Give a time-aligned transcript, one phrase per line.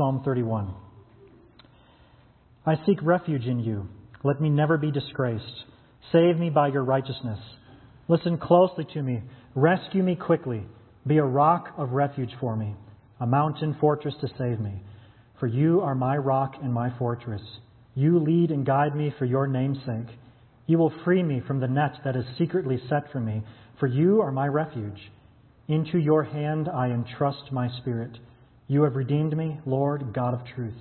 [0.00, 0.72] Psalm 31.
[2.64, 3.86] I seek refuge in you.
[4.24, 5.64] Let me never be disgraced.
[6.10, 7.38] Save me by your righteousness.
[8.08, 9.20] Listen closely to me.
[9.54, 10.62] Rescue me quickly.
[11.06, 12.74] Be a rock of refuge for me,
[13.20, 14.82] a mountain fortress to save me.
[15.38, 17.42] For you are my rock and my fortress.
[17.94, 20.16] You lead and guide me for your name's sake.
[20.66, 23.42] You will free me from the net that is secretly set for me,
[23.78, 25.12] for you are my refuge.
[25.68, 28.16] Into your hand I entrust my spirit.
[28.70, 30.76] You have redeemed me, Lord, God of truth.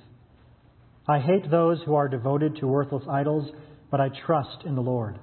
[1.08, 3.50] I hate those who are devoted to worthless idols,
[3.90, 5.18] but I trust in the Lord.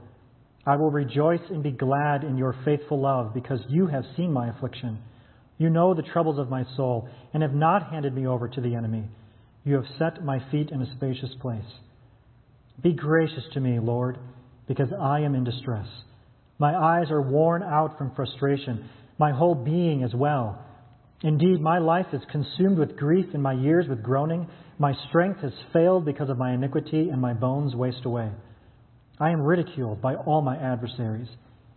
[0.67, 4.49] I will rejoice and be glad in your faithful love, because you have seen my
[4.49, 4.99] affliction.
[5.59, 8.75] You know the troubles of my soul, and have not handed me over to the
[8.75, 9.05] enemy.
[9.63, 11.63] You have set my feet in a spacious place.
[12.83, 14.19] Be gracious to me, Lord,
[14.67, 15.87] because I am in distress.
[16.59, 18.91] My eyes are worn out from frustration,
[19.21, 20.66] my whole being as well.
[21.23, 24.49] Indeed, my life is consumed with grief, and my years with groaning.
[24.79, 28.31] My strength has failed because of my iniquity, and my bones waste away.
[29.19, 31.29] I am ridiculed by all my adversaries,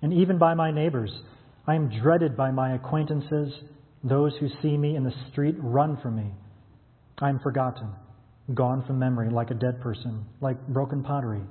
[0.02, 1.12] and even by my neighbors.
[1.66, 3.54] I am dreaded by my acquaintances.
[4.04, 6.32] Those who see me in the street run from me.
[7.20, 7.90] I am forgotten,
[8.54, 11.42] gone from memory, like a dead person, like broken pottery.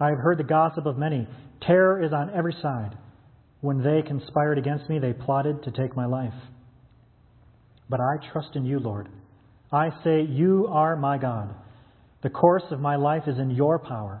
[0.00, 1.26] I have heard the gossip of many.
[1.62, 2.96] Terror is on every side.
[3.60, 6.34] When they conspired against me, they plotted to take my life.
[7.94, 9.08] But I trust in you, Lord.
[9.70, 11.54] I say, You are my God.
[12.24, 14.20] The course of my life is in your power.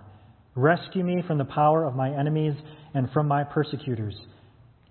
[0.54, 2.54] Rescue me from the power of my enemies
[2.94, 4.14] and from my persecutors.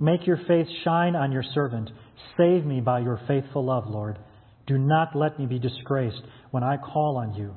[0.01, 1.91] Make your face shine on your servant.
[2.35, 4.19] Save me by your faithful love, Lord.
[4.67, 7.55] Do not let me be disgraced when I call on you.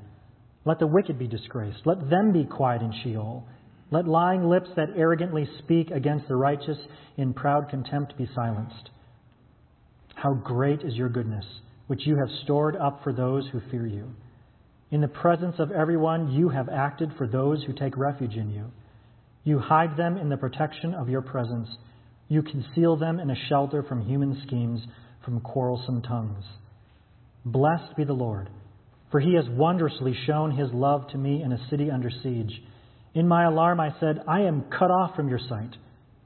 [0.64, 1.80] Let the wicked be disgraced.
[1.86, 3.48] Let them be quiet in Sheol.
[3.90, 6.78] Let lying lips that arrogantly speak against the righteous
[7.16, 8.90] in proud contempt be silenced.
[10.16, 11.44] How great is your goodness,
[11.88, 14.14] which you have stored up for those who fear you.
[14.90, 18.70] In the presence of everyone, you have acted for those who take refuge in you.
[19.44, 21.68] You hide them in the protection of your presence.
[22.28, 24.80] You conceal them in a shelter from human schemes,
[25.22, 26.44] from quarrelsome tongues.
[27.44, 28.48] Blessed be the Lord,
[29.10, 32.62] for he has wondrously shown his love to me in a city under siege.
[33.14, 35.76] In my alarm, I said, I am cut off from your sight.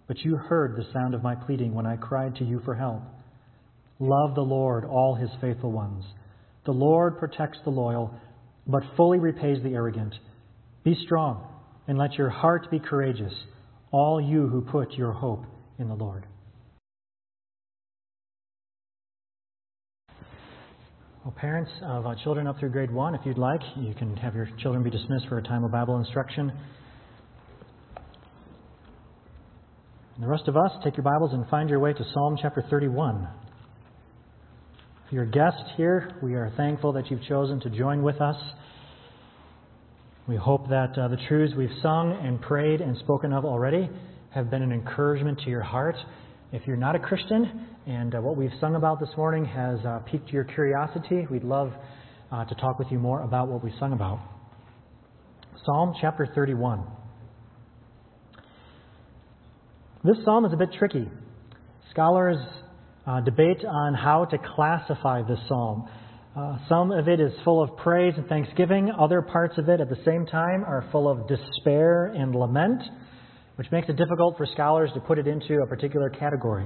[0.06, 3.02] But you heard the sound of my pleading when I cried to you for help.
[4.00, 6.02] Love the Lord, all his faithful ones.
[6.64, 8.14] The Lord protects the loyal,
[8.66, 10.14] but fully repays the arrogant.
[10.84, 11.46] Be strong,
[11.86, 13.34] and let your heart be courageous,
[13.92, 15.44] all you who put your hope
[15.78, 16.24] in the Lord.
[21.22, 24.34] Well, parents of uh, children up through grade one, if you'd like, you can have
[24.34, 26.50] your children be dismissed for a time of Bible instruction.
[30.14, 32.64] And the rest of us, take your Bibles and find your way to Psalm chapter
[32.70, 33.28] 31.
[35.10, 38.36] If guest here, we are thankful that you've chosen to join with us.
[40.28, 43.90] We hope that uh, the truths we've sung and prayed and spoken of already
[44.32, 45.96] have been an encouragement to your heart.
[46.52, 49.98] If you're not a Christian and uh, what we've sung about this morning has uh,
[50.06, 51.72] piqued your curiosity, we'd love
[52.30, 54.20] uh, to talk with you more about what we sung about.
[55.64, 56.84] Psalm chapter 31.
[60.04, 61.08] This psalm is a bit tricky.
[61.90, 62.38] Scholars
[63.10, 65.88] uh, debate on how to classify this psalm.
[66.36, 68.92] Uh, some of it is full of praise and thanksgiving.
[68.98, 72.82] Other parts of it, at the same time, are full of despair and lament
[73.60, 76.64] which makes it difficult for scholars to put it into a particular category.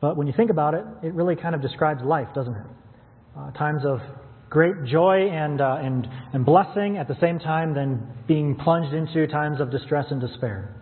[0.00, 2.66] But when you think about it, it really kind of describes life, doesn't it?
[3.38, 4.00] Uh, times of
[4.50, 9.28] great joy and, uh, and, and blessing, at the same time, then being plunged into
[9.28, 10.74] times of distress and despair.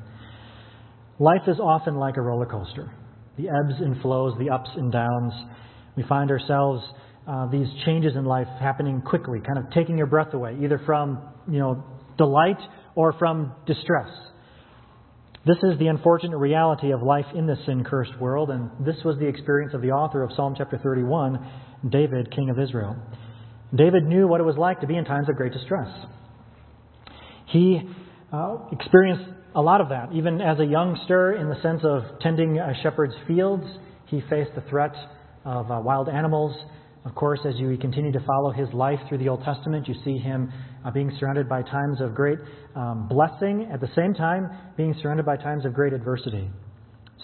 [1.18, 2.90] Life is often like a roller coaster
[3.40, 5.32] the ebbs and flows, the ups and downs.
[5.96, 6.82] We find ourselves
[7.26, 11.20] uh, these changes in life happening quickly, kind of taking your breath away, either from
[11.48, 11.84] you know
[12.18, 12.58] delight
[12.94, 14.08] or from distress.
[15.46, 19.18] This is the unfortunate reality of life in this sin cursed world, and this was
[19.18, 21.38] the experience of the author of Psalm chapter 31,
[21.88, 22.96] David, king of Israel.
[23.74, 25.88] David knew what it was like to be in times of great distress.
[27.46, 27.80] He
[28.32, 30.12] uh, experienced a lot of that.
[30.12, 33.64] Even as a youngster, in the sense of tending a shepherd's fields,
[34.06, 34.94] he faced the threat
[35.44, 36.54] of uh, wild animals,
[37.04, 40.18] of course, as you continue to follow his life through the Old Testament, you see
[40.18, 40.52] him
[40.84, 42.38] uh, being surrounded by times of great
[42.76, 46.50] um, blessing, at the same time, being surrounded by times of great adversity.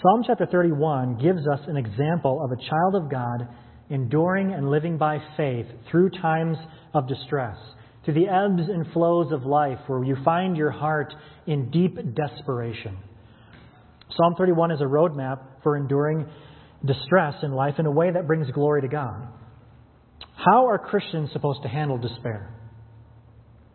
[0.01, 3.47] Psalm chapter 31 gives us an example of a child of God
[3.91, 6.57] enduring and living by faith through times
[6.95, 7.57] of distress,
[8.07, 11.13] through the ebbs and flows of life where you find your heart
[11.45, 12.97] in deep desperation.
[14.15, 16.25] Psalm 31 is a roadmap for enduring
[16.85, 19.27] distress in life in a way that brings glory to God.
[20.37, 22.55] How are Christians supposed to handle despair?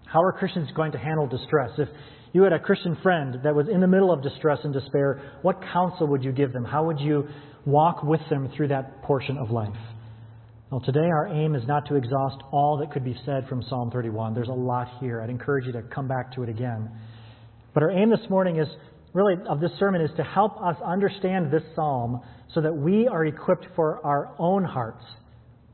[0.06, 1.72] How are Christians going to handle distress?
[1.76, 1.88] If
[2.32, 5.60] you had a Christian friend that was in the middle of distress and despair, what
[5.74, 6.64] counsel would you give them?
[6.64, 7.28] How would you
[7.66, 9.76] walk with them through that portion of life?
[10.72, 13.90] Well, today our aim is not to exhaust all that could be said from Psalm
[13.90, 14.32] 31.
[14.32, 15.20] There's a lot here.
[15.20, 16.90] I'd encourage you to come back to it again.
[17.74, 18.66] But our aim this morning is
[19.12, 22.22] really of this sermon is to help us understand this psalm
[22.54, 25.04] so that we are equipped for our own hearts.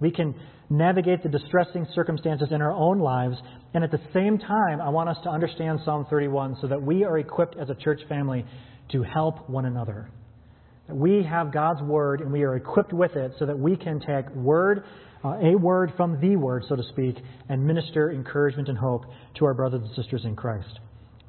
[0.01, 0.35] We can
[0.69, 3.37] navigate the distressing circumstances in our own lives.
[3.75, 7.05] And at the same time, I want us to understand Psalm 31 so that we
[7.05, 8.45] are equipped as a church family
[8.91, 10.11] to help one another.
[10.89, 14.29] We have God's word and we are equipped with it so that we can take
[14.35, 14.85] word,
[15.25, 17.17] uh, a word from the word, so to speak,
[17.49, 19.05] and minister encouragement and hope
[19.39, 20.81] to our brothers and sisters in Christ.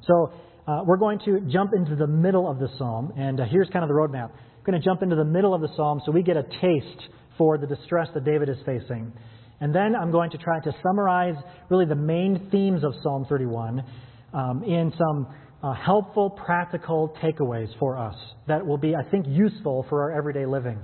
[0.06, 0.32] So,
[0.66, 3.82] uh, we're going to jump into the middle of the psalm, and uh, here's kind
[3.82, 4.30] of the roadmap.
[4.30, 7.08] We're going to jump into the middle of the psalm so we get a taste
[7.36, 9.12] for the distress that David is facing.
[9.60, 11.34] And then I'm going to try to summarize
[11.70, 13.84] really the main themes of Psalm 31
[14.32, 15.26] um, in some
[15.62, 18.14] uh, helpful, practical takeaways for us
[18.48, 20.78] that will be, I think, useful for our everyday living.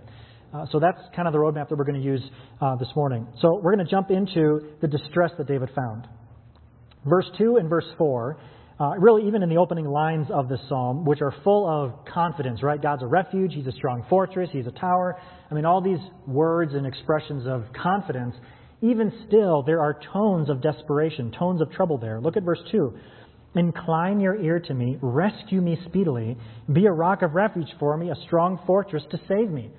[0.53, 2.23] Uh, so that's kind of the roadmap that we're going to use
[2.61, 3.27] uh, this morning.
[3.41, 6.07] So we're going to jump into the distress that David found.
[7.05, 8.39] Verse 2 and verse 4
[8.79, 12.63] uh, really, even in the opening lines of this psalm, which are full of confidence,
[12.63, 12.81] right?
[12.81, 15.19] God's a refuge, He's a strong fortress, He's a tower.
[15.51, 18.35] I mean, all these words and expressions of confidence,
[18.83, 22.21] even still, there are tones of desperation, tones of trouble there.
[22.21, 22.93] Look at verse 2.
[23.57, 26.37] Incline your ear to me, rescue me speedily,
[26.71, 29.71] be a rock of refuge for me, a strong fortress to save me.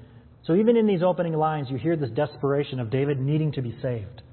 [0.45, 3.77] So, even in these opening lines, you hear this desperation of David needing to be
[3.81, 4.23] saved.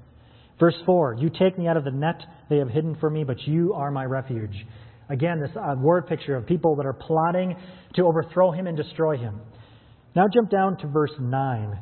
[0.59, 3.39] Verse 4 You take me out of the net they have hidden for me, but
[3.41, 4.65] you are my refuge.
[5.09, 7.55] Again, this uh, word picture of people that are plotting
[7.93, 9.41] to overthrow him and destroy him.
[10.15, 11.79] Now jump down to verse 9.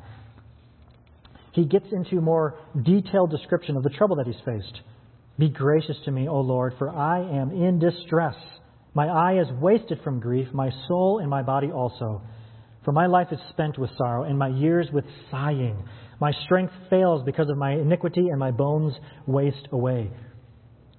[1.54, 4.82] He gets into more detailed description of the trouble that he's faced.
[5.44, 8.36] Be gracious to me, O Lord, for I am in distress.
[8.94, 12.22] My eye is wasted from grief, my soul and my body also.
[12.86, 15.84] For my life is spent with sorrow, and my years with sighing.
[16.22, 18.94] My strength fails because of my iniquity, and my bones
[19.28, 20.12] waste away.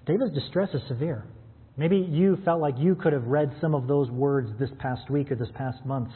[0.04, 1.24] David's distress is severe.
[1.78, 5.32] Maybe you felt like you could have read some of those words this past week
[5.32, 6.10] or this past month.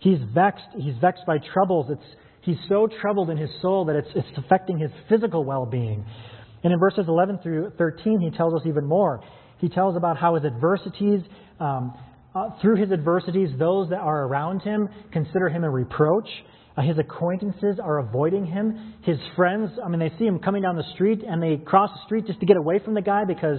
[0.00, 0.66] He's vexed.
[0.78, 1.86] He's vexed by troubles.
[1.88, 6.04] It's, he's so troubled in his soul that it's, it's affecting his physical well being.
[6.62, 9.22] And in verses 11 through 13, he tells us even more.
[9.58, 11.20] He tells about how his adversities,
[11.60, 11.94] um,
[12.34, 16.28] uh, through his adversities, those that are around him consider him a reproach.
[16.76, 18.94] Uh, his acquaintances are avoiding him.
[19.02, 22.04] His friends, I mean, they see him coming down the street and they cross the
[22.06, 23.58] street just to get away from the guy because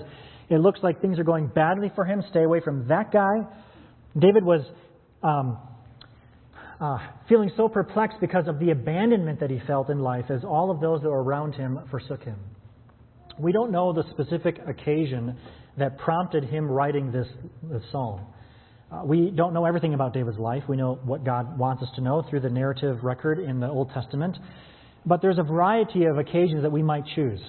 [0.49, 2.23] it looks like things are going badly for him.
[2.29, 3.35] Stay away from that guy.
[4.17, 4.61] David was
[5.21, 5.57] um,
[6.79, 6.97] uh,
[7.29, 10.81] feeling so perplexed because of the abandonment that he felt in life as all of
[10.81, 12.37] those that were around him forsook him.
[13.39, 15.37] We don't know the specific occasion
[15.77, 17.27] that prompted him writing this,
[17.63, 18.21] this psalm.
[18.91, 20.63] Uh, we don't know everything about David's life.
[20.69, 23.91] We know what God wants us to know through the narrative record in the Old
[23.91, 24.37] Testament.
[25.05, 27.41] But there's a variety of occasions that we might choose.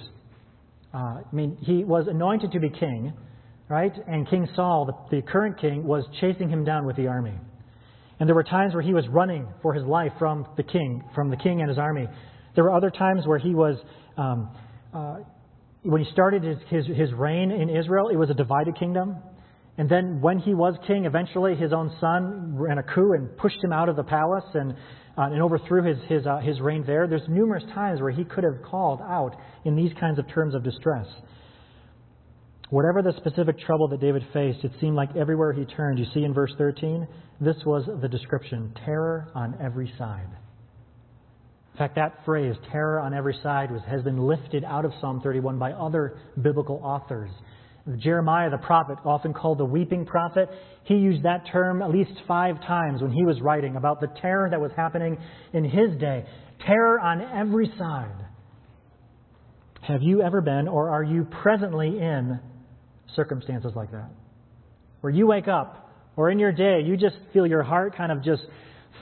[0.93, 3.13] Uh, I mean, he was anointed to be king,
[3.69, 3.93] right?
[4.07, 7.33] And King Saul, the, the current king, was chasing him down with the army.
[8.19, 11.29] And there were times where he was running for his life from the king, from
[11.29, 12.07] the king and his army.
[12.55, 13.77] There were other times where he was,
[14.17, 14.49] um,
[14.93, 15.17] uh,
[15.85, 19.17] when he started his, his, his reign in Israel, it was a divided kingdom.
[19.77, 23.63] And then when he was king, eventually his own son ran a coup and pushed
[23.63, 24.71] him out of the palace and,
[25.17, 27.07] uh, and overthrew his, his, uh, his reign there.
[27.07, 30.63] There's numerous times where he could have called out in these kinds of terms of
[30.63, 31.05] distress.
[32.71, 36.23] Whatever the specific trouble that David faced, it seemed like everywhere he turned, you see
[36.23, 37.07] in verse 13,
[37.39, 40.29] this was the description terror on every side.
[41.75, 45.19] In fact, that phrase, terror on every side, was, has been lifted out of Psalm
[45.19, 47.29] 31 by other biblical authors.
[47.97, 50.47] Jeremiah the prophet, often called the weeping prophet,
[50.85, 54.49] he used that term at least five times when he was writing about the terror
[54.49, 55.17] that was happening
[55.51, 56.23] in his day.
[56.65, 58.25] Terror on every side.
[59.81, 62.39] Have you ever been, or are you presently in,
[63.17, 64.11] circumstances like that?
[65.01, 68.23] Where you wake up, or in your day, you just feel your heart kind of
[68.23, 68.43] just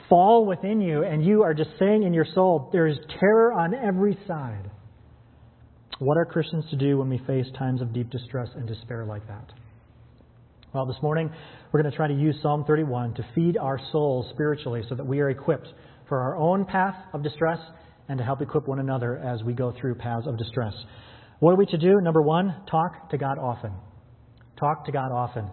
[0.08, 3.74] fall within you, and you are just saying in your soul, there is terror on
[3.74, 4.70] every side.
[5.98, 9.26] What are Christians to do when we face times of deep distress and despair like
[9.28, 9.52] that?
[10.72, 11.30] Well, this morning
[11.72, 15.06] we're going to try to use Psalm 31 to feed our souls spiritually so that
[15.06, 15.68] we are equipped
[16.08, 17.58] for our own path of distress
[18.08, 20.74] and to help equip one another as we go through paths of distress.
[21.38, 22.00] What are we to do?
[22.00, 23.72] Number one, talk to God often.
[24.58, 25.48] Talk to God often.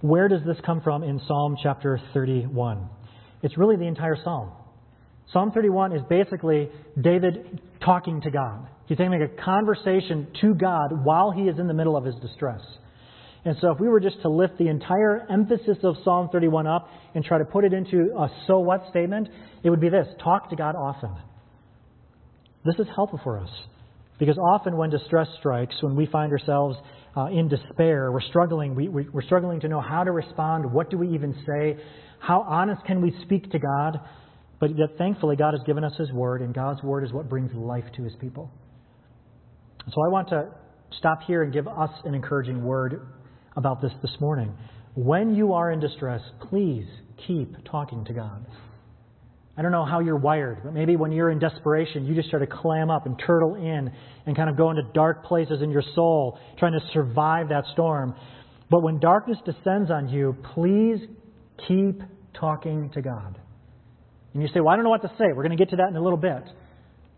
[0.00, 2.88] Where does this come from in Psalm chapter 31?
[3.42, 4.52] It's really the entire psalm.
[5.32, 8.68] Psalm 31 is basically David talking to God.
[8.86, 12.60] He's having a conversation to God while he is in the middle of his distress.
[13.44, 16.88] And so, if we were just to lift the entire emphasis of Psalm 31 up
[17.14, 19.28] and try to put it into a so what statement,
[19.62, 21.10] it would be this talk to God often.
[22.64, 23.50] This is helpful for us
[24.18, 26.76] because often when distress strikes, when we find ourselves
[27.16, 28.74] uh, in despair, we're struggling.
[28.74, 30.70] We, we, we're struggling to know how to respond.
[30.72, 31.76] What do we even say?
[32.18, 34.00] How honest can we speak to God?
[34.58, 37.52] But yet, thankfully, God has given us His Word, and God's Word is what brings
[37.54, 38.50] life to His people.
[39.92, 40.48] So I want to
[40.98, 43.06] stop here and give us an encouraging word
[43.56, 44.52] about this this morning.
[44.94, 46.86] When you are in distress, please
[47.26, 48.46] keep talking to God.
[49.58, 52.42] I don't know how you're wired, but maybe when you're in desperation, you just start
[52.42, 53.90] to clam up and turtle in
[54.26, 58.14] and kind of go into dark places in your soul, trying to survive that storm.
[58.70, 60.98] But when darkness descends on you, please
[61.66, 62.02] keep
[62.38, 63.38] talking to God.
[64.34, 65.24] And you say, Well, I don't know what to say.
[65.34, 66.42] We're going to get to that in a little bit.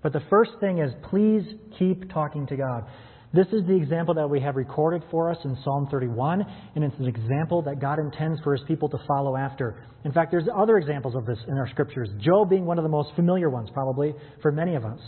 [0.03, 1.43] But the first thing is, please
[1.77, 2.85] keep talking to God.
[3.33, 6.99] This is the example that we have recorded for us in Psalm 31, and it's
[6.99, 9.85] an example that God intends for his people to follow after.
[10.05, 12.89] In fact, there's other examples of this in our scriptures, Job being one of the
[12.89, 14.99] most familiar ones, probably, for many of us.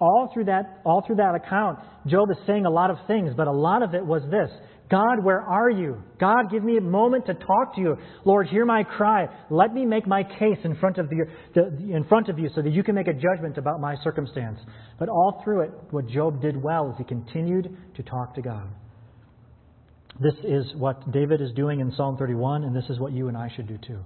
[0.00, 3.46] All through that, all through that account, Job is saying a lot of things, but
[3.46, 4.50] a lot of it was this
[4.90, 6.02] God, where are you?
[6.18, 7.96] God, give me a moment to talk to you.
[8.24, 9.28] Lord, hear my cry.
[9.48, 12.60] Let me make my case in front of, the, the, in front of you so
[12.60, 14.58] that you can make a judgment about my circumstance.
[14.98, 18.68] But all through it, what Job did well is he continued to talk to God.
[20.20, 23.36] This is what David is doing in Psalm 31, and this is what you and
[23.36, 24.00] I should do too.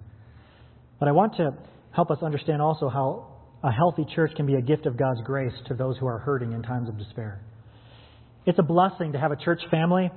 [1.01, 1.53] But I want to
[1.93, 3.29] help us understand also how
[3.63, 6.53] a healthy church can be a gift of God's grace to those who are hurting
[6.53, 7.41] in times of despair.
[8.45, 10.11] It's a blessing to have a church family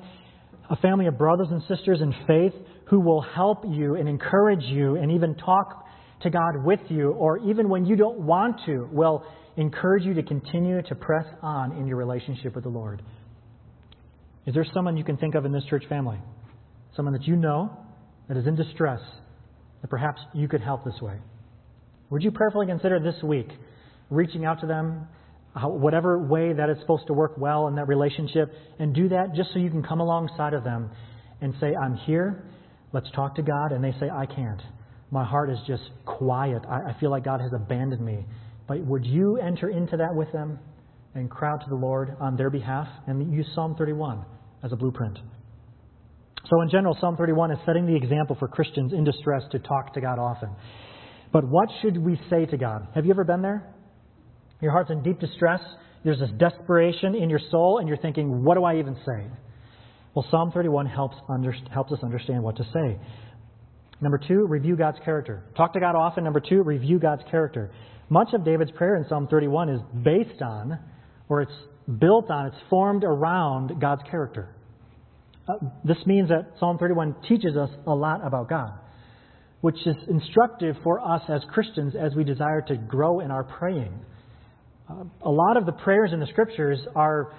[0.69, 2.53] a family of brothers and sisters in faith
[2.85, 5.85] who will help you and encourage you and even talk
[6.21, 9.23] to God with you, or even when you don't want to, will
[9.55, 13.01] encourage you to continue to press on in your relationship with the Lord.
[14.45, 16.17] Is there someone you can think of in this church family?
[16.95, 17.77] Someone that you know
[18.27, 19.01] that is in distress
[19.81, 21.17] that perhaps you could help this way?
[22.09, 23.49] Would you prayerfully consider this week
[24.09, 25.07] reaching out to them,
[25.65, 29.49] whatever way that is supposed to work well in that relationship, and do that just
[29.53, 30.89] so you can come alongside of them
[31.41, 32.43] and say, I'm here,
[32.93, 33.71] let's talk to God.
[33.71, 34.61] And they say, I can't.
[35.09, 36.63] My heart is just quiet.
[36.69, 38.25] I, I feel like God has abandoned me.
[38.67, 40.59] But would you enter into that with them
[41.15, 44.25] and cry out to the Lord on their behalf and use Psalm 31
[44.63, 45.17] as a blueprint?
[46.49, 49.93] So, in general, Psalm 31 is setting the example for Christians in distress to talk
[49.93, 50.49] to God often.
[51.33, 52.87] But what should we say to God?
[52.95, 53.73] Have you ever been there?
[54.61, 55.61] Your heart's in deep distress.
[56.03, 59.27] There's this desperation in your soul, and you're thinking, what do I even say?
[60.13, 62.97] Well, Psalm 31 helps, under, helps us understand what to say.
[64.01, 65.43] Number two, review God's character.
[65.55, 66.23] Talk to God often.
[66.23, 67.71] Number two, review God's character.
[68.09, 70.79] Much of David's prayer in Psalm 31 is based on,
[71.29, 71.51] or it's
[71.99, 74.55] built on, it's formed around God's character.
[75.47, 78.71] Uh, this means that Psalm 31 teaches us a lot about God,
[79.61, 83.93] which is instructive for us as Christians as we desire to grow in our praying
[84.89, 87.33] a lot of the prayers in the scriptures are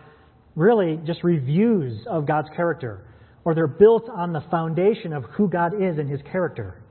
[0.54, 3.06] really just reviews of God's character,
[3.44, 6.82] or they're built on the foundation of who God is and his character.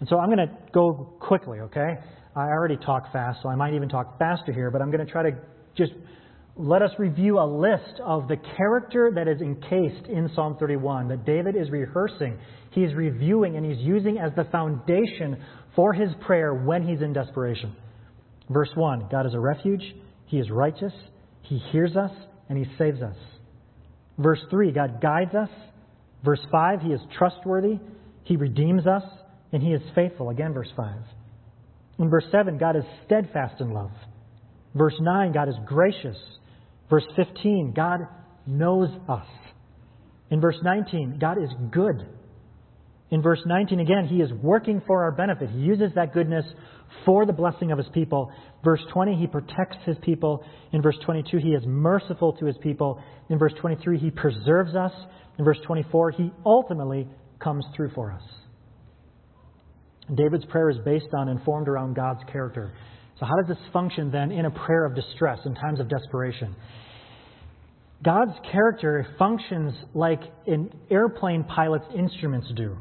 [0.00, 1.94] And so I'm going to go quickly, okay?
[2.34, 5.10] I already talk fast, so I might even talk faster here, but I'm going to
[5.12, 5.36] try to
[5.76, 5.92] just
[6.56, 11.24] let us review a list of the character that is encased in Psalm 31 that
[11.24, 12.38] David is rehearsing,
[12.72, 15.42] he's reviewing, and he's using as the foundation
[15.76, 17.74] for his prayer when he's in desperation.
[18.52, 19.82] Verse 1 God is a refuge,
[20.26, 20.92] He is righteous,
[21.42, 22.12] He hears us,
[22.48, 23.16] and He saves us.
[24.18, 25.50] Verse 3 God guides us.
[26.24, 27.78] Verse 5 He is trustworthy,
[28.24, 29.04] He redeems us,
[29.52, 30.30] and He is faithful.
[30.30, 30.94] Again, verse 5.
[31.98, 33.90] In verse 7, God is steadfast in love.
[34.74, 36.16] Verse 9, God is gracious.
[36.88, 38.00] Verse 15, God
[38.46, 39.26] knows us.
[40.30, 42.06] In verse 19, God is good.
[43.12, 45.50] In verse 19 again, He is working for our benefit.
[45.50, 46.46] He uses that goodness
[47.04, 48.32] for the blessing of His people.
[48.64, 50.42] Verse 20, He protects His people.
[50.72, 53.02] In verse 22, He is merciful to His people.
[53.28, 54.92] In verse 23, He preserves us.
[55.38, 57.06] In verse 24, He ultimately
[57.38, 58.22] comes through for us.
[60.14, 62.72] David's prayer is based on and formed around God's character.
[63.20, 66.56] So, how does this function then in a prayer of distress in times of desperation?
[68.02, 72.78] God's character functions like an airplane pilot's instruments do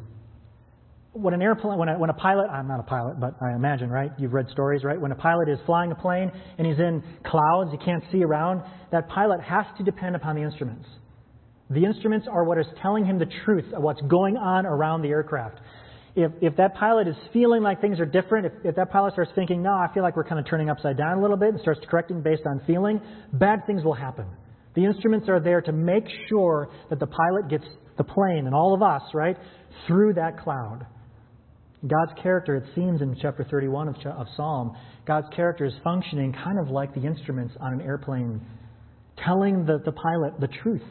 [1.13, 3.89] when an airplane, when a, when a pilot, I'm not a pilot, but I imagine,
[3.89, 4.12] right?
[4.18, 5.00] You've read stories, right?
[5.00, 8.63] When a pilot is flying a plane and he's in clouds, he can't see around,
[8.91, 10.88] that pilot has to depend upon the instruments.
[11.70, 15.10] The instruments are what is telling him the truth of what's going on around the
[15.10, 15.60] aircraft.
[16.15, 19.32] if, if that pilot is feeling like things are different, if, if that pilot starts
[19.36, 21.62] thinking, no, I feel like we're kind of turning upside down a little bit and
[21.62, 23.01] starts correcting based on feeling,
[23.34, 24.25] bad things will happen.
[24.75, 27.65] The instruments are there to make sure that the pilot gets
[27.98, 29.38] the plane and all of us, right,
[29.88, 30.86] through that cloud.
[31.88, 34.75] God's character, it seems in chapter 31 of, of Psalm,
[35.07, 38.41] God's character is functioning kind of like the instruments on an airplane,
[39.25, 40.83] telling the, the pilot the truth.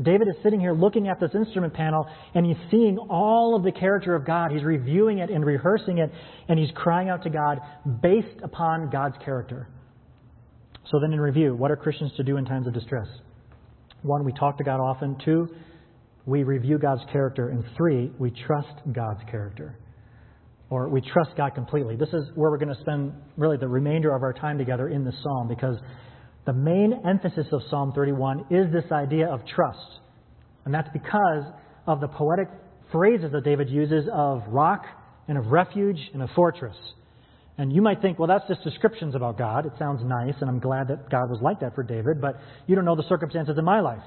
[0.00, 3.72] David is sitting here looking at this instrument panel and he's seeing all of the
[3.72, 4.52] character of God.
[4.52, 6.10] He's reviewing it and rehearsing it
[6.48, 7.58] and he's crying out to God
[8.00, 9.68] based upon God's character.
[10.90, 13.08] So then, in review, what are Christians to do in times of distress?
[14.02, 15.16] One, we talk to God often.
[15.22, 15.48] Two,
[16.24, 17.48] we review God's character.
[17.50, 19.76] And three, we trust God's character.
[20.70, 21.96] Or we trust God completely.
[21.96, 25.04] This is where we're going to spend really the remainder of our time together in
[25.04, 25.76] this psalm because
[26.46, 30.00] the main emphasis of Psalm 31 is this idea of trust.
[30.64, 31.44] And that's because
[31.86, 32.48] of the poetic
[32.92, 34.84] phrases that David uses of rock
[35.28, 36.76] and of refuge and of fortress.
[37.58, 39.66] And you might think, well, that's just descriptions about God.
[39.66, 42.76] It sounds nice, and I'm glad that God was like that for David, but you
[42.76, 44.02] don't know the circumstances in my life.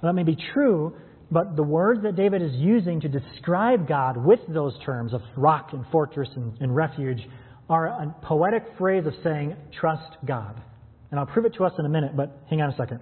[0.00, 0.96] Well, that may be true,
[1.30, 5.70] but the words that David is using to describe God with those terms of rock
[5.72, 7.20] and fortress and, and refuge
[7.68, 10.60] are a poetic phrase of saying, trust God.
[11.10, 13.00] And I'll prove it to us in a minute, but hang on a second.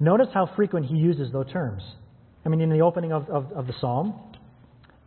[0.00, 1.82] Notice how frequent he uses those terms.
[2.44, 4.18] I mean, in the opening of, of, of the psalm,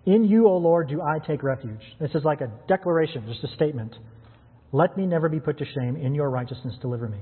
[0.05, 1.81] in you, O Lord, do I take refuge.
[1.99, 3.95] This is like a declaration, just a statement.
[4.71, 5.95] Let me never be put to shame.
[5.95, 7.17] In your righteousness, deliver me.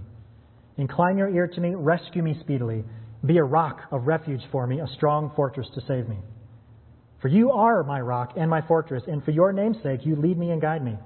[0.77, 1.75] Incline your ear to me.
[1.75, 2.83] Rescue me speedily.
[3.25, 6.17] Be a rock of refuge for me, a strong fortress to save me.
[7.21, 10.37] For you are my rock and my fortress, and for your name's sake, you lead
[10.37, 10.97] me and guide me.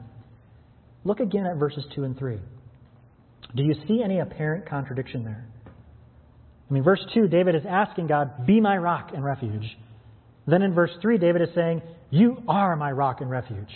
[1.03, 2.39] Look again at verses 2 and 3.
[3.55, 5.45] Do you see any apparent contradiction there?
[6.69, 9.77] I mean, verse 2, David is asking God, Be my rock and refuge.
[10.47, 13.71] Then in verse 3, David is saying, You are my rock and refuge.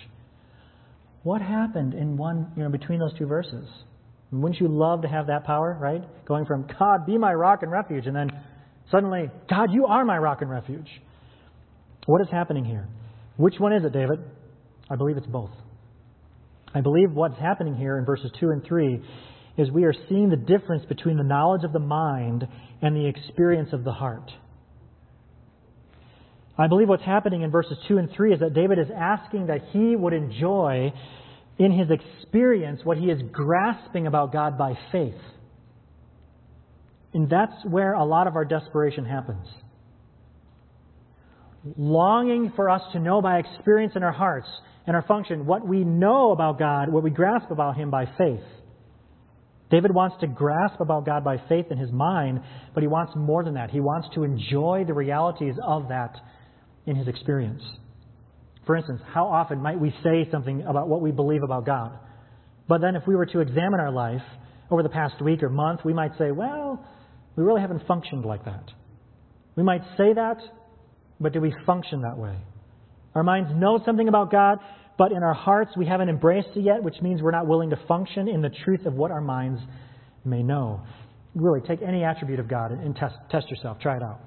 [1.24, 3.67] What happened in one, you know, between those two verses?
[4.32, 6.02] Wouldn't you love to have that power, right?
[6.26, 8.30] Going from, God, be my rock and refuge, and then
[8.90, 10.88] suddenly, God, you are my rock and refuge.
[12.06, 12.88] What is happening here?
[13.38, 14.20] Which one is it, David?
[14.89, 15.52] I believe it's both.
[16.74, 19.02] I believe what's happening here in verses 2 and 3
[19.58, 22.48] is we are seeing the difference between the knowledge of the mind
[22.82, 24.32] and the experience of the heart.
[26.58, 29.62] I believe what's happening in verses 2 and 3 is that David is asking that
[29.72, 30.94] he would enjoy
[31.62, 35.13] in his experience what he is grasping about God by faith.
[37.13, 39.45] And that's where a lot of our desperation happens.
[41.78, 44.47] Longing for us to know by experience in our hearts
[44.88, 48.41] and our function what we know about God, what we grasp about Him by faith.
[49.69, 52.41] David wants to grasp about God by faith in his mind,
[52.74, 53.69] but he wants more than that.
[53.69, 56.17] He wants to enjoy the realities of that
[56.86, 57.62] in his experience.
[58.65, 61.97] For instance, how often might we say something about what we believe about God?
[62.67, 64.21] But then if we were to examine our life
[64.69, 66.86] over the past week or month, we might say, well,
[67.36, 68.63] we really haven't functioned like that.
[69.56, 70.38] We might say that,
[71.19, 72.38] but do we function that way?
[73.15, 74.60] Our minds know something about God,
[74.97, 77.80] but in our hearts we haven't embraced it yet, which means we're not willing to
[77.88, 79.60] function in the truth of what our minds
[80.24, 80.82] may know.
[81.36, 83.80] Really, take any attribute of God and test, test yourself.
[83.80, 84.19] Try it out.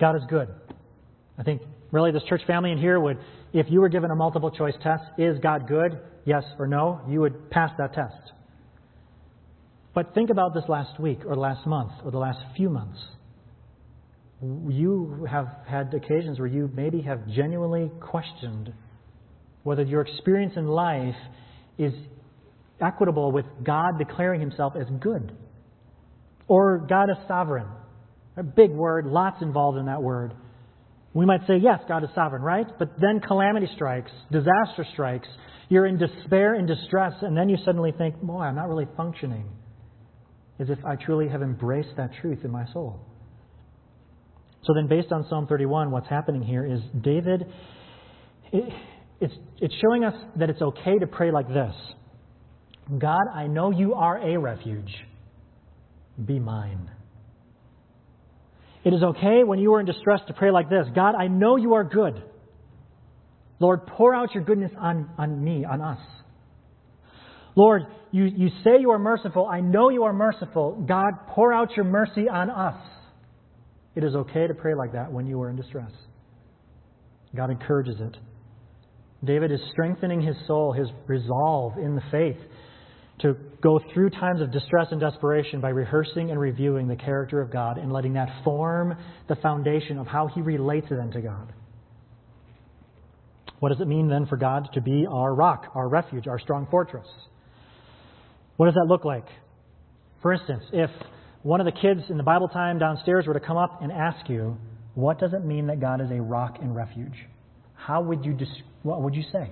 [0.00, 0.48] God is good.
[1.38, 1.62] I think
[1.94, 3.18] really this church family in here would,
[3.52, 5.98] if you were given a multiple choice test, is God good?
[6.24, 7.00] Yes or no?
[7.08, 8.32] You would pass that test.
[9.94, 12.98] But think about this last week or last month or the last few months.
[14.42, 18.72] You have had occasions where you maybe have genuinely questioned
[19.62, 21.14] whether your experience in life
[21.78, 21.92] is
[22.80, 25.32] equitable with God declaring himself as good
[26.48, 27.66] or God as sovereign.
[28.36, 30.34] A big word, lots involved in that word.
[31.14, 32.66] We might say, yes, God is sovereign, right?
[32.78, 35.28] But then calamity strikes, disaster strikes,
[35.68, 39.48] you're in despair and distress, and then you suddenly think, boy, I'm not really functioning
[40.58, 43.00] as if I truly have embraced that truth in my soul.
[44.64, 47.46] So then, based on Psalm 31, what's happening here is David,
[48.52, 48.72] it,
[49.20, 51.74] it's, it's showing us that it's okay to pray like this
[52.98, 54.92] God, I know you are a refuge.
[56.24, 56.90] Be mine.
[58.84, 61.56] It is okay when you are in distress to pray like this God, I know
[61.56, 62.22] you are good.
[63.58, 66.00] Lord, pour out your goodness on, on me, on us.
[67.56, 69.46] Lord, you, you say you are merciful.
[69.46, 70.84] I know you are merciful.
[70.86, 72.76] God, pour out your mercy on us.
[73.94, 75.92] It is okay to pray like that when you are in distress.
[77.34, 78.16] God encourages it.
[79.24, 82.36] David is strengthening his soul, his resolve in the faith
[83.20, 87.50] to go through times of distress and desperation by rehearsing and reviewing the character of
[87.50, 88.96] God and letting that form
[89.28, 91.52] the foundation of how he relates then to God.
[93.60, 96.66] What does it mean then for God to be our rock, our refuge, our strong
[96.70, 97.06] fortress?
[98.56, 99.26] What does that look like?
[100.22, 100.90] For instance, if
[101.42, 104.28] one of the kids in the Bible time downstairs were to come up and ask
[104.28, 104.56] you,
[104.94, 107.26] what does it mean that God is a rock and refuge?
[107.74, 108.36] How would you,
[108.82, 109.50] what would you say?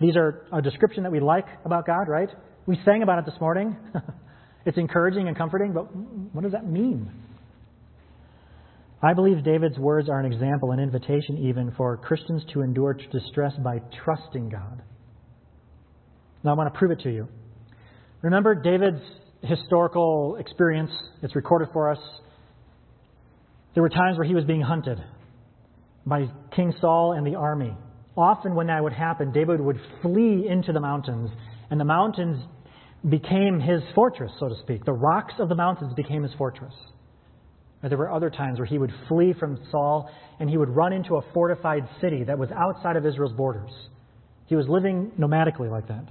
[0.00, 2.30] These are a description that we like about God, right?
[2.66, 3.76] We sang about it this morning.
[4.66, 5.94] it's encouraging and comforting, but
[6.32, 7.10] what does that mean?
[9.02, 13.52] I believe David's words are an example, an invitation even for Christians to endure distress
[13.62, 14.82] by trusting God.
[16.44, 17.28] Now I want to prove it to you.
[18.22, 19.02] Remember David's
[19.42, 20.90] historical experience,
[21.22, 21.98] it's recorded for us.
[23.74, 24.98] There were times where he was being hunted
[26.04, 27.74] by King Saul and the army
[28.20, 31.30] often when that would happen, David would flee into the mountains,
[31.70, 32.42] and the mountains
[33.08, 34.84] became his fortress, so to speak.
[34.84, 36.74] The rocks of the mountains became his fortress.
[37.82, 41.16] There were other times where he would flee from Saul and he would run into
[41.16, 43.70] a fortified city that was outside of Israel's borders.
[44.46, 46.04] He was living nomadically like that.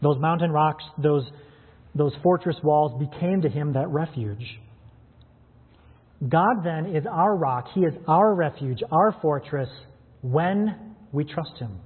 [0.00, 1.24] Those mountain rocks, those,
[1.94, 4.58] those fortress walls became to him that refuge.
[6.26, 7.66] God then is our rock.
[7.74, 9.68] He is our refuge, our fortress
[10.22, 11.78] when we trust Him.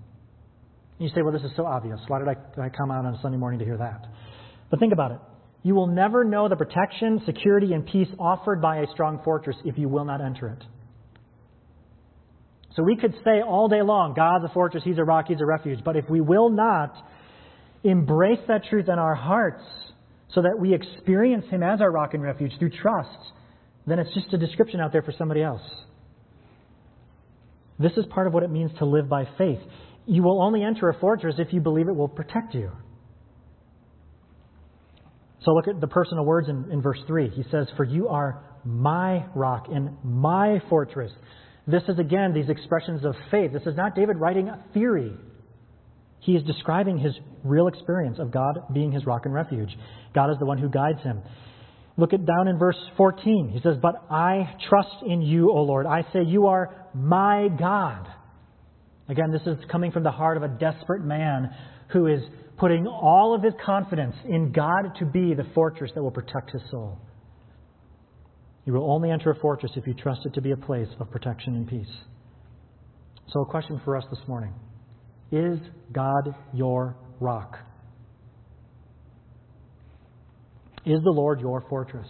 [0.98, 1.98] You say, well, this is so obvious.
[2.06, 4.06] Why did I, did I come out on a Sunday morning to hear that?
[4.70, 5.18] But think about it.
[5.62, 9.78] You will never know the protection, security, and peace offered by a strong fortress if
[9.78, 10.62] you will not enter it.
[12.76, 15.46] So we could say all day long, God's a fortress, He's a rock, He's a
[15.46, 15.80] refuge.
[15.84, 16.94] But if we will not
[17.82, 19.62] embrace that truth in our hearts
[20.34, 23.18] so that we experience Him as our rock and refuge through trust,
[23.87, 25.62] then it's just a description out there for somebody else.
[27.78, 29.58] This is part of what it means to live by faith.
[30.06, 32.70] You will only enter a fortress if you believe it will protect you.
[35.44, 37.30] So look at the personal words in, in verse 3.
[37.30, 41.12] He says, For you are my rock and my fortress.
[41.66, 43.52] This is again these expressions of faith.
[43.52, 45.12] This is not David writing a theory.
[46.20, 49.76] He is describing his real experience of God being his rock and refuge.
[50.14, 51.20] God is the one who guides him.
[51.96, 53.50] Look at down in verse 14.
[53.52, 55.87] He says, But I trust in you, O Lord.
[55.87, 58.09] I say, You are my God.
[59.09, 61.50] Again, this is coming from the heart of a desperate man
[61.92, 62.20] who is
[62.57, 66.62] putting all of his confidence in God to be the fortress that will protect his
[66.70, 66.98] soul.
[68.64, 71.11] You will only enter a fortress if you trust it to be a place of
[71.11, 71.87] protection and peace.
[73.28, 74.54] So, a question for us this morning
[75.30, 75.59] Is
[75.92, 77.59] God your rock?
[80.87, 82.09] Is the Lord your fortress?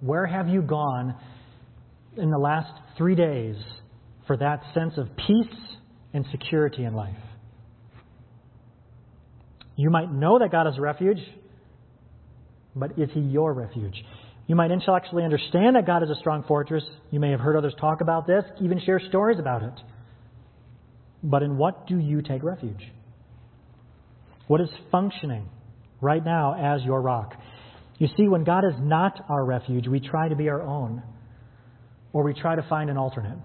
[0.00, 1.14] Where have you gone
[2.16, 3.56] in the last three days
[4.26, 5.58] for that sense of peace
[6.12, 7.16] and security in life?
[9.76, 11.20] You might know that God is a refuge,
[12.76, 13.94] but is He your refuge?
[14.46, 16.82] You might intellectually understand that God is a strong fortress.
[17.10, 19.74] You may have heard others talk about this, even share stories about it.
[21.22, 22.82] But in what do you take refuge?
[24.46, 25.48] What is functioning
[26.00, 27.34] right now as your rock.
[27.98, 31.02] You see, when God is not our refuge, we try to be our own,
[32.12, 33.38] or we try to find an alternate.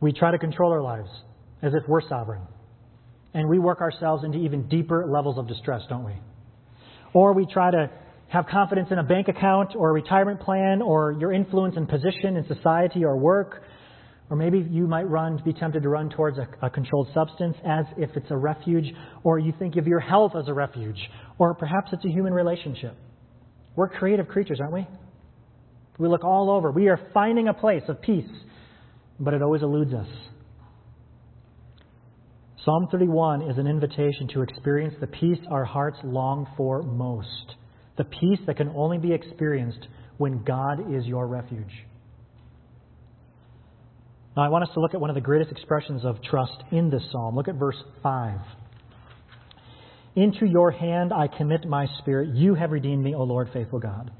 [0.00, 1.08] We try to control our lives
[1.62, 2.42] as if we're sovereign.
[3.34, 6.14] And we work ourselves into even deeper levels of distress, don't we?
[7.12, 7.90] Or we try to
[8.28, 12.36] have confidence in a bank account or a retirement plan or your influence and position
[12.36, 13.62] in society or work
[14.30, 17.86] or maybe you might run, be tempted to run towards a, a, controlled substance as
[17.96, 18.92] if it's a refuge,
[19.24, 20.98] or you think of your health as a refuge,
[21.38, 22.94] or perhaps it's a human relationship.
[23.74, 24.86] We're creative creatures, aren't we?
[25.98, 26.70] We look all over.
[26.70, 28.28] We are finding a place of peace,
[29.18, 30.08] but it always eludes us.
[32.64, 37.54] Psalm 31 is an invitation to experience the peace our hearts long for most,
[37.96, 39.86] the peace that can only be experienced
[40.18, 41.72] when God is your refuge.
[44.38, 46.90] Now, I want us to look at one of the greatest expressions of trust in
[46.90, 47.34] this psalm.
[47.34, 47.74] Look at verse
[48.04, 48.38] 5.
[50.14, 52.36] Into your hand I commit my spirit.
[52.36, 54.12] You have redeemed me, O Lord, faithful God.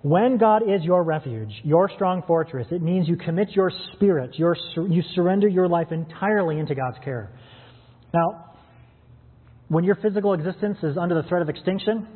[0.00, 4.56] When God is your refuge, your strong fortress, it means you commit your spirit, your,
[4.74, 7.30] you surrender your life entirely into God's care.
[8.14, 8.54] Now,
[9.68, 12.08] when your physical existence is under the threat of extinction,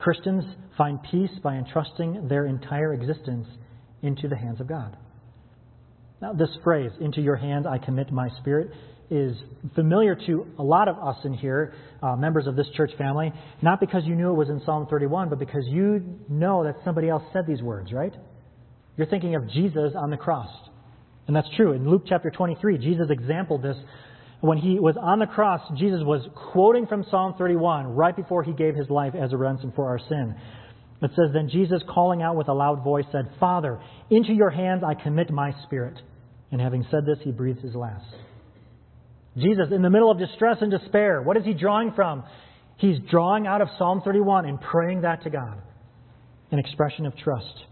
[0.00, 0.42] Christians
[0.76, 3.46] find peace by entrusting their entire existence
[4.02, 4.96] into the hands of God.
[6.22, 8.70] Now, this phrase, into your hands I commit my spirit,
[9.10, 9.36] is
[9.74, 13.80] familiar to a lot of us in here, uh, members of this church family, not
[13.80, 17.24] because you knew it was in Psalm 31, but because you know that somebody else
[17.32, 18.14] said these words, right?
[18.96, 20.48] You're thinking of Jesus on the cross.
[21.26, 21.72] And that's true.
[21.72, 23.76] In Luke chapter 23, Jesus exampled this.
[24.42, 28.52] When he was on the cross, Jesus was quoting from Psalm 31 right before he
[28.52, 30.36] gave his life as a ransom for our sin.
[31.02, 34.84] It says, Then Jesus, calling out with a loud voice, said, Father, into your hands
[34.86, 35.98] I commit my spirit.
[36.52, 38.04] And having said this, he breathed his last.
[39.36, 42.22] Jesus, in the middle of distress and despair, what is he drawing from?
[42.76, 45.62] He's drawing out of Psalm 31 and praying that to God,
[46.50, 47.64] an expression of trust.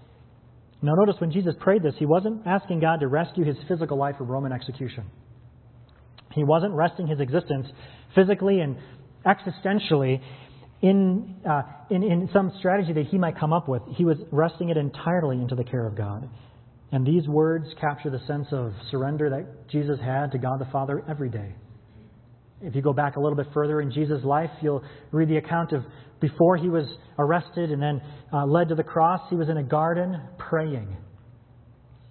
[0.82, 4.16] Now, notice when Jesus prayed this, he wasn't asking God to rescue his physical life
[4.16, 5.04] from Roman execution.
[6.32, 7.66] He wasn't resting his existence
[8.14, 8.76] physically and
[9.26, 10.22] existentially
[10.80, 13.82] in, uh, in, in some strategy that he might come up with.
[13.96, 16.30] He was resting it entirely into the care of God.
[16.92, 21.02] And these words capture the sense of surrender that Jesus had to God the Father
[21.08, 21.54] every day.
[22.62, 25.72] If you go back a little bit further in Jesus' life, you'll read the account
[25.72, 25.82] of
[26.20, 26.84] before he was
[27.18, 30.96] arrested and then uh, led to the cross, he was in a garden praying.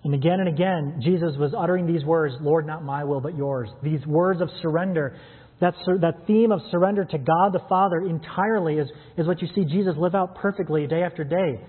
[0.04, 3.70] And again and again, Jesus was uttering these words Lord, not my will, but yours.
[3.84, 5.18] These words of surrender.
[5.62, 8.88] That, that theme of surrender to God the Father entirely is,
[9.18, 11.60] is what you see Jesus live out perfectly day after day.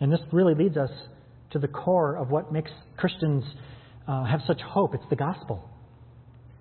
[0.00, 0.90] And this really leads us
[1.52, 3.44] to the core of what makes Christians
[4.06, 4.94] uh, have such hope.
[4.94, 5.68] It's the gospel.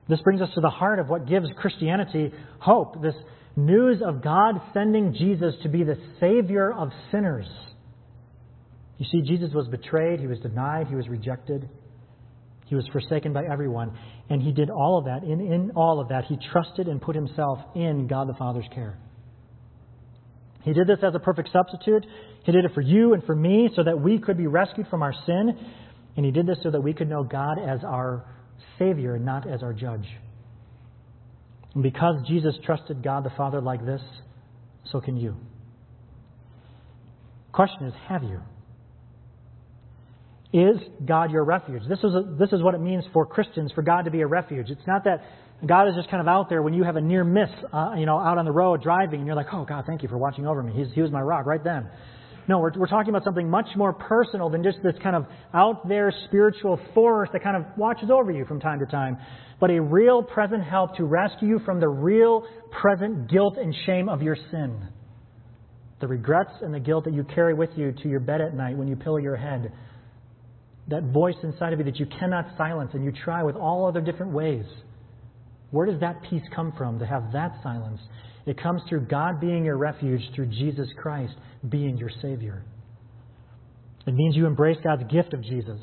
[0.08, 3.14] This brings us to the heart of what gives Christianity hope this
[3.56, 7.46] news of God sending Jesus to be the Savior of sinners.
[8.98, 11.70] You see, Jesus was betrayed, he was denied, he was rejected,
[12.66, 13.98] he was forsaken by everyone,
[14.30, 15.24] and he did all of that.
[15.24, 18.98] In, in all of that, he trusted and put himself in God the Father's care.
[20.64, 22.06] He did this as a perfect substitute.
[22.44, 25.04] He did it for you and for me so that we could be rescued from
[25.04, 25.58] our sin.
[26.16, 28.26] And He did this so that we could know God as our
[28.78, 30.08] Savior and not as our judge.
[31.74, 34.02] And because Jesus trusted God the Father like this,
[34.92, 35.36] so can you.
[37.52, 38.42] Question is, have you?
[40.52, 41.84] Is God your refuge?
[41.88, 44.28] This is, a, this is what it means for Christians for God to be a
[44.28, 44.70] refuge.
[44.70, 45.24] It's not that
[45.66, 48.06] God is just kind of out there when you have a near miss, uh, you
[48.06, 50.48] know, out on the road driving, and you're like, oh, God, thank you for watching
[50.48, 50.74] over me.
[50.74, 51.88] He's, he was my rock right then.
[52.50, 55.88] No, we're, we're talking about something much more personal than just this kind of out
[55.88, 59.20] there spiritual force that kind of watches over you from time to time,
[59.60, 62.44] but a real present help to rescue you from the real
[62.82, 64.82] present guilt and shame of your sin.
[66.02, 68.76] The regrets and the guilt that you carry with you to your bed at night
[68.76, 69.72] when you pillow your head.
[70.88, 74.02] That voice inside of you that you cannot silence and you try with all other
[74.02, 74.66] different ways.
[75.70, 78.02] Where does that peace come from to have that silence?
[78.46, 81.34] It comes through God being your refuge, through Jesus Christ
[81.70, 82.64] being your Savior.
[84.08, 85.80] It means you embrace God's gift of Jesus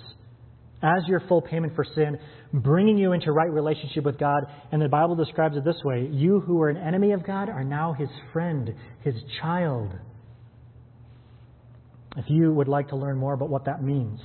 [0.82, 2.18] as your full payment for sin,
[2.52, 4.44] bringing you into right relationship with God.
[4.72, 7.64] And the Bible describes it this way You who were an enemy of God are
[7.64, 9.92] now his friend, his child.
[12.16, 14.20] If you would like to learn more about what that means,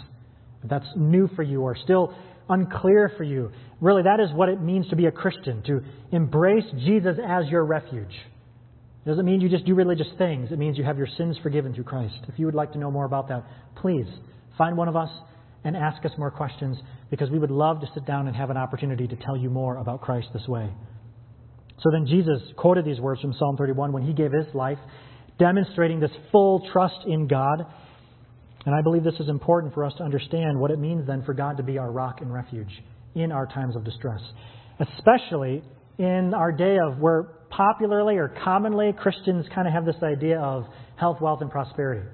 [0.64, 2.14] if that's new for you or still
[2.50, 6.64] unclear for you, really that is what it means to be a Christian, to embrace
[6.86, 8.14] Jesus as your refuge.
[9.04, 10.52] It doesn't mean you just do religious things.
[10.52, 12.16] It means you have your sins forgiven through Christ.
[12.28, 13.44] If you would like to know more about that,
[13.76, 14.06] please
[14.58, 15.10] find one of us
[15.64, 16.78] and ask us more questions
[17.10, 19.78] because we would love to sit down and have an opportunity to tell you more
[19.78, 20.72] about Christ this way.
[21.82, 24.78] So then Jesus quoted these words from Psalm 31 when he gave his life,
[25.40, 27.66] demonstrating this full trust in God.
[28.68, 31.34] And I believe this is important for us to understand what it means then for
[31.34, 32.70] God to be our rock and refuge
[33.16, 34.22] in our times of distress,
[34.80, 35.64] especially
[35.98, 40.66] in our day of where popularly or commonly Christians kind of have this idea of
[40.96, 42.08] health, wealth, and prosperity.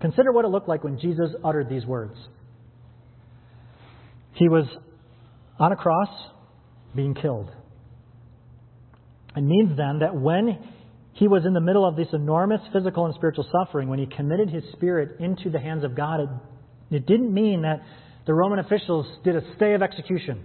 [0.00, 2.16] Consider what it looked like when Jesus uttered these words.
[4.34, 4.64] He was
[5.58, 6.08] on a cross
[6.94, 7.50] being killed.
[9.36, 10.58] It means then that when
[11.14, 14.50] he was in the middle of this enormous physical and spiritual suffering, when he committed
[14.50, 16.28] his spirit into the hands of God, it,
[16.96, 17.82] it didn't mean that
[18.26, 20.44] the Roman officials did a stay of execution.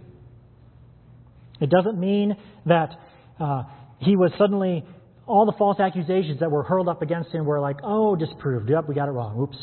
[1.59, 2.35] It doesn't mean
[2.65, 2.89] that
[3.39, 3.63] uh,
[3.99, 4.85] he was suddenly,
[5.25, 8.69] all the false accusations that were hurled up against him were like, oh, disproved.
[8.69, 9.39] Yep, we got it wrong.
[9.39, 9.57] Oops.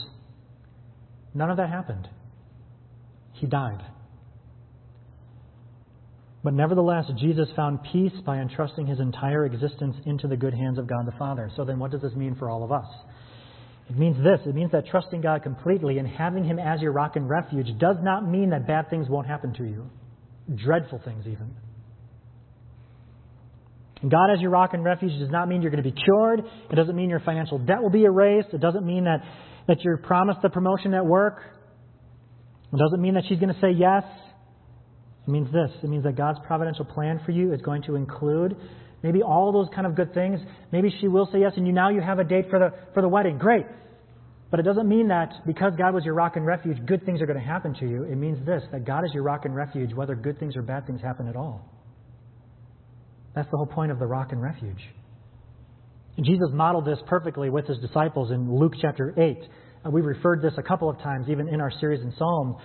[1.35, 2.09] None of that happened.
[3.33, 3.83] He died.
[6.45, 10.87] But nevertheless, Jesus found peace by entrusting his entire existence into the good hands of
[10.87, 11.51] God the Father.
[11.57, 12.87] So then, what does this mean for all of us?
[13.91, 17.17] It means this it means that trusting God completely and having Him as your rock
[17.17, 19.91] and refuge does not mean that bad things won't happen to you,
[20.55, 21.55] dreadful things even.
[24.03, 26.41] And God as your rock and refuge does not mean you're going to be cured.
[26.71, 28.49] It doesn't mean your financial debt will be erased.
[28.53, 29.23] It doesn't mean that,
[29.67, 31.41] that you're promised a promotion at work.
[32.71, 34.03] It doesn't mean that she's going to say yes.
[35.27, 38.57] It means this it means that God's providential plan for you is going to include
[39.05, 40.41] maybe all those kind of good things.
[40.73, 43.03] Maybe she will say yes, and you now you have a date for the, for
[43.03, 43.39] the wedding.
[43.39, 43.67] Great.
[44.51, 47.27] But it doesn't mean that because God was your rock and refuge, good things are
[47.27, 48.05] going to happen to you.
[48.05, 50.87] It means this that God is your rock and refuge, whether good things or bad
[50.87, 51.71] things happen at all.
[53.35, 54.81] That's the whole point of the rock and refuge.
[56.17, 59.39] And Jesus modeled this perfectly with his disciples in Luke chapter 8.
[59.85, 62.57] Uh, we referred this a couple of times, even in our series in Psalms.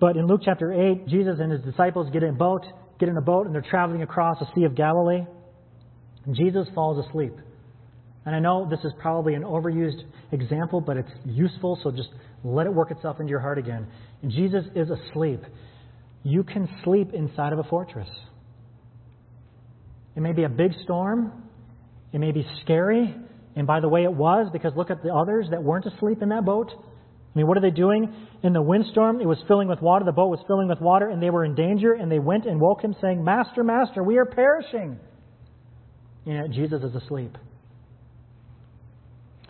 [0.00, 2.66] But in Luke chapter 8, Jesus and his disciples get in a boat,
[2.98, 5.24] get in a boat, and they're traveling across the Sea of Galilee.
[6.34, 7.34] Jesus falls asleep.
[8.26, 12.10] And I know this is probably an overused example, but it's useful, so just
[12.44, 13.86] let it work itself into your heart again.
[14.26, 15.40] Jesus is asleep.
[16.22, 18.08] You can sleep inside of a fortress.
[20.16, 21.32] It may be a big storm,
[22.12, 23.14] it may be scary,
[23.56, 26.28] and by the way, it was, because look at the others that weren't asleep in
[26.28, 26.70] that boat.
[26.72, 28.12] I mean, what are they doing?
[28.42, 31.22] In the windstorm, it was filling with water, the boat was filling with water, and
[31.22, 34.26] they were in danger, and they went and woke him, saying, Master, Master, we are
[34.26, 34.98] perishing.
[36.26, 37.36] Jesus is asleep.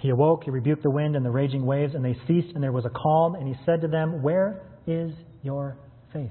[0.01, 2.73] He awoke, he rebuked the wind and the raging waves, and they ceased, and there
[2.73, 5.77] was a calm, and he said to them, Where is your
[6.13, 6.31] faith?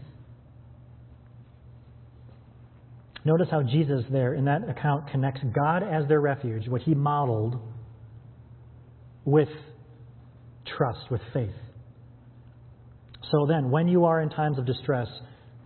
[3.26, 7.60] Notice how Jesus, there in that account, connects God as their refuge, what he modeled,
[9.26, 9.50] with
[10.78, 11.54] trust, with faith.
[13.32, 15.08] So then, when you are in times of distress,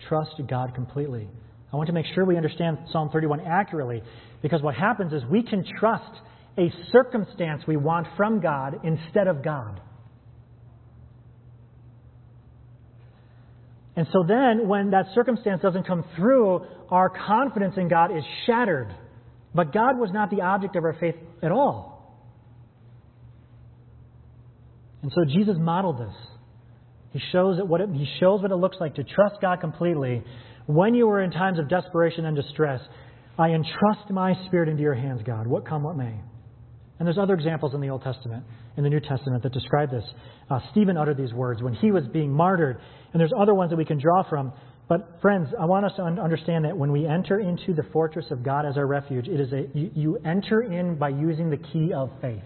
[0.10, 1.30] trust God completely.
[1.72, 4.04] I want to make sure we understand Psalm 31 accurately
[4.43, 6.12] because what happens is we can trust
[6.60, 9.82] a circumstance we want from God instead of God.
[13.95, 18.93] And so then, when that circumstance doesn't come through, our confidence in God is shattered.
[19.56, 21.93] But God was not the object of our faith at all.
[25.03, 26.15] And so Jesus modeled this.
[27.12, 30.23] He shows, what it, he shows what it looks like to trust God completely
[30.65, 32.82] when you are in times of desperation and distress.
[33.38, 36.13] I entrust my spirit into your hands, God, what come, what may.
[37.00, 38.43] And there's other examples in the Old Testament,
[38.78, 40.04] in the New Testament, that describe this.
[40.50, 42.78] Uh, Stephen uttered these words when he was being martyred,
[43.12, 44.54] and there's other ones that we can draw from.
[44.88, 48.43] But friends, I want us to understand that when we enter into the fortress of
[48.43, 51.91] God as our refuge, it is a you, you enter in by using the key
[51.96, 52.43] of faith.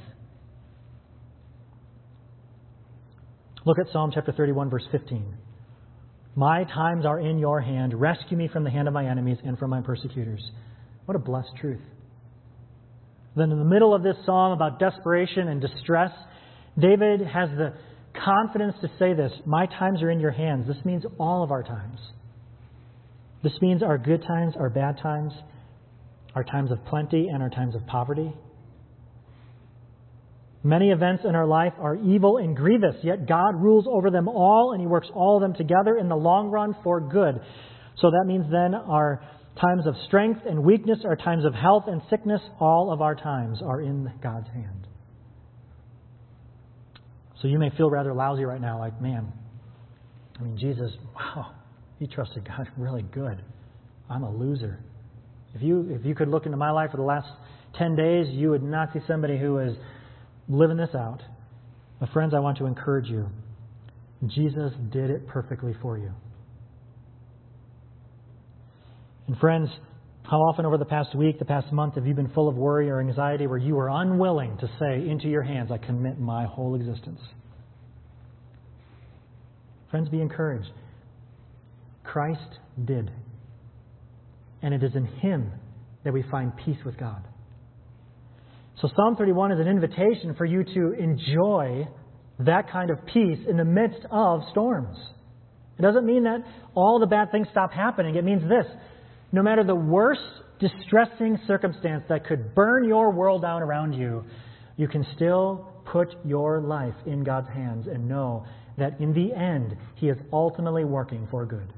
[3.66, 5.26] Look at Psalm chapter 31, verse 15.
[6.36, 8.00] My times are in your hand.
[8.00, 10.42] Rescue me from the hand of my enemies and from my persecutors.
[11.08, 11.80] What a blessed truth.
[13.38, 16.12] Then, in the middle of this psalm about desperation and distress,
[16.78, 17.74] David has the
[18.26, 20.68] confidence to say this My times are in your hands.
[20.68, 21.98] This means all of our times.
[23.42, 25.32] This means our good times, our bad times,
[26.36, 28.34] our times of plenty, and our times of poverty.
[30.62, 34.74] Many events in our life are evil and grievous, yet God rules over them all,
[34.74, 37.40] and He works all of them together in the long run for good.
[38.02, 39.22] So that means then our
[39.60, 43.60] times of strength and weakness, our times of health and sickness, all of our times
[43.62, 44.88] are in God's hand.
[47.42, 49.32] So you may feel rather lousy right now, like, man,
[50.40, 51.54] I mean, Jesus, wow,
[52.00, 53.44] he trusted God really good.
[54.10, 54.80] I'm a loser.
[55.54, 57.28] If you, if you could look into my life for the last
[57.78, 59.76] 10 days, you would not see somebody who is
[60.48, 61.22] living this out.
[62.00, 63.28] But, friends, I want to encourage you.
[64.26, 66.12] Jesus did it perfectly for you.
[69.28, 69.70] And friends,
[70.24, 72.90] how often over the past week, the past month, have you been full of worry
[72.90, 76.76] or anxiety where you were unwilling to say, Into your hands I commit my whole
[76.76, 77.22] existence?
[79.90, 80.70] Friends, be encouraged.
[82.04, 83.10] Christ did.
[84.62, 85.52] And it is in Him
[86.04, 87.24] that we find peace with God.
[88.82, 91.88] So Psalm 31 is an invitation for you to enjoy
[92.40, 94.98] that kind of peace in the midst of storms.
[95.80, 96.44] It doesn't mean that
[96.76, 98.16] all the bad things stop happening.
[98.16, 98.66] It means this
[99.32, 100.22] no matter the worst
[100.60, 104.24] distressing circumstance that could burn your world down around you,
[104.78, 108.46] you can still put your life in God's hands and know
[108.78, 111.74] that in the end, He is ultimately working for good.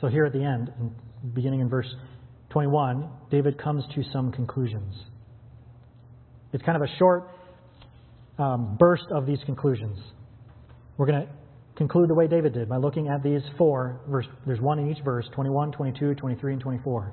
[0.00, 0.70] So, here at the end,
[1.34, 1.92] beginning in verse
[2.50, 4.94] 21, David comes to some conclusions.
[6.52, 7.28] It's kind of a short
[8.38, 9.98] um, burst of these conclusions.
[10.96, 11.32] We're going to
[11.78, 14.00] conclude the way David did by looking at these four.
[14.08, 17.12] Verse, there's one in each verse 21, 22, 23, and 24.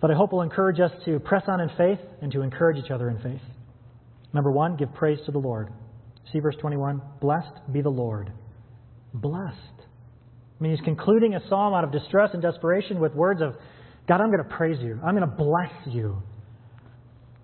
[0.00, 2.90] But I hope will encourage us to press on in faith and to encourage each
[2.90, 3.40] other in faith.
[4.34, 5.68] Number one, give praise to the Lord.
[6.32, 8.32] See verse 21 Blessed be the Lord.
[9.14, 9.56] Blessed.
[9.56, 13.54] I mean, he's concluding a psalm out of distress and desperation with words of,
[14.08, 14.98] God, I'm going to praise you.
[15.04, 16.22] I'm going to bless you.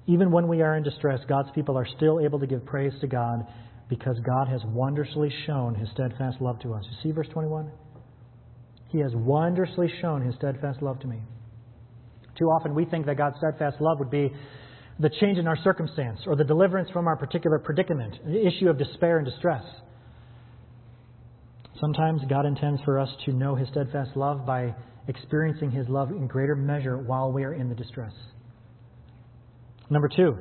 [0.06, 3.06] Even when we are in distress, God's people are still able to give praise to
[3.06, 3.46] God
[3.92, 6.82] because God has wondrously shown his steadfast love to us.
[6.90, 7.70] You see verse 21?
[8.88, 11.20] He has wondrously shown his steadfast love to me.
[12.38, 14.32] Too often we think that God's steadfast love would be
[14.98, 18.78] the change in our circumstance or the deliverance from our particular predicament, the issue of
[18.78, 19.62] despair and distress.
[21.78, 24.74] Sometimes God intends for us to know His steadfast love by
[25.06, 28.14] experiencing His love in greater measure while we are in the distress.
[29.90, 30.38] Number two,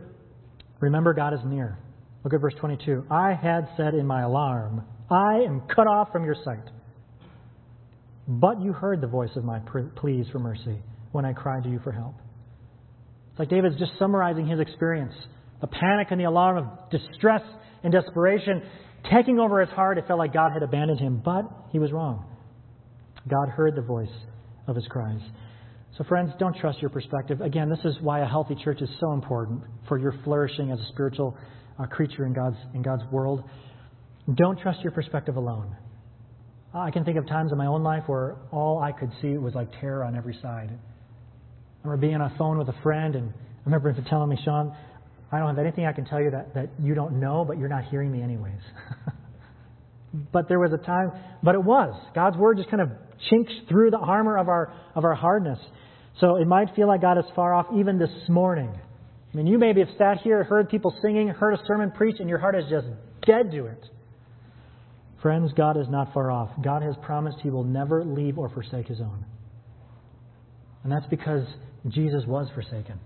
[0.79, 1.77] remember God is near.
[2.23, 3.05] Look at verse 22.
[3.09, 6.69] I had said in my alarm, I am cut off from your sight.
[8.27, 9.59] But you heard the voice of my
[9.95, 10.77] pleas for mercy
[11.11, 12.15] when I cried to you for help.
[13.31, 15.13] It's like David's just summarizing his experience
[15.61, 17.43] the panic and the alarm of distress
[17.83, 18.63] and desperation
[19.11, 19.99] taking over his heart.
[19.99, 22.25] It felt like God had abandoned him, but he was wrong.
[23.27, 24.09] God heard the voice
[24.67, 25.21] of his cries.
[25.97, 27.41] So, friends, don't trust your perspective.
[27.41, 30.85] Again, this is why a healthy church is so important for your flourishing as a
[30.87, 31.37] spiritual
[31.81, 33.43] uh, creature in God's, in God's world.
[34.35, 35.75] Don't trust your perspective alone.
[36.73, 39.53] I can think of times in my own life where all I could see was
[39.53, 40.69] like terror on every side.
[40.71, 44.37] I remember being on a phone with a friend, and I remember him telling me,
[44.45, 44.75] Sean,
[45.31, 47.69] I don't have anything I can tell you that, that you don't know, but you're
[47.69, 48.61] not hearing me anyways.
[50.31, 51.11] but there was a time,
[51.43, 51.93] but it was.
[52.13, 52.89] God's word just kind of
[53.29, 55.59] chinks through the armor of our, of our hardness.
[56.19, 58.77] So it might feel like God is far off even this morning.
[59.31, 62.27] I mean, you maybe have sat here, heard people singing, heard a sermon preached, and
[62.27, 62.87] your heart is just
[63.25, 63.85] dead to it.
[65.21, 66.49] Friends, God is not far off.
[66.63, 69.25] God has promised He will never leave or forsake His own.
[70.83, 71.45] And that's because
[71.87, 72.99] Jesus was forsaken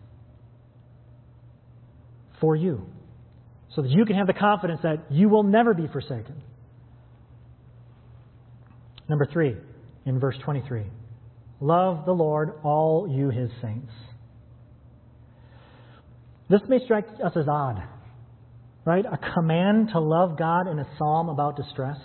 [2.41, 2.85] for you,
[3.75, 6.35] so that you can have the confidence that you will never be forsaken.
[9.07, 9.55] Number three,
[10.05, 10.83] in verse 23
[11.61, 13.91] Love the Lord, all you his saints.
[16.49, 17.81] This may strike us as odd,
[18.85, 19.05] right?
[19.05, 21.97] A command to love God in a psalm about distress.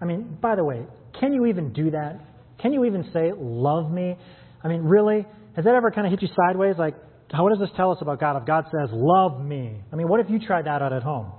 [0.00, 0.86] I mean, by the way,
[1.18, 2.20] can you even do that?
[2.60, 4.16] Can you even say, love me?
[4.62, 5.26] I mean, really?
[5.56, 6.76] Has that ever kind of hit you sideways?
[6.78, 6.94] Like,
[7.32, 8.40] what does this tell us about God?
[8.40, 9.80] If God says, love me.
[9.92, 11.32] I mean, what if you tried that out at home?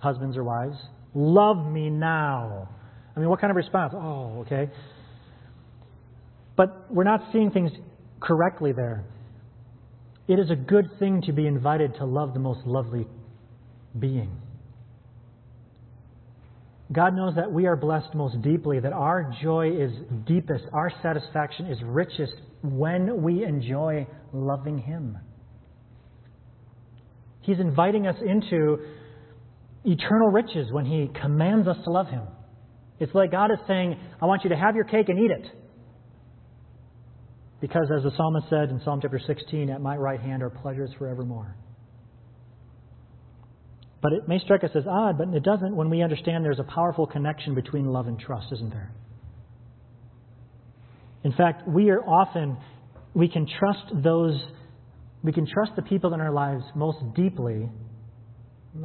[0.00, 0.76] Husbands or wives?
[1.14, 2.68] Love me now.
[3.16, 3.94] I mean, what kind of response?
[3.96, 4.70] Oh, okay.
[6.56, 7.70] But we're not seeing things
[8.20, 9.04] correctly there.
[10.28, 13.06] It is a good thing to be invited to love the most lovely
[13.98, 14.30] being.
[16.92, 19.90] God knows that we are blessed most deeply, that our joy is
[20.26, 25.18] deepest, our satisfaction is richest when we enjoy loving Him.
[27.40, 28.78] He's inviting us into
[29.84, 32.22] eternal riches when He commands us to love Him.
[32.98, 35.46] It's like God is saying, I want you to have your cake and eat it.
[37.60, 40.90] Because as the psalmist said in Psalm chapter 16, at my right hand are pleasures
[40.98, 41.56] forevermore.
[44.02, 46.64] But it may strike us as odd, but it doesn't when we understand there's a
[46.74, 48.92] powerful connection between love and trust, isn't there?
[51.24, 52.56] In fact, we are often,
[53.14, 54.40] we can trust those,
[55.24, 57.68] we can trust the people in our lives most deeply.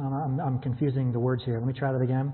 [0.00, 1.58] I'm, I'm confusing the words here.
[1.58, 2.32] Let me try that again.